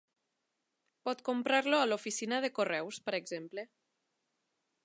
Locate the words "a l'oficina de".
1.81-2.53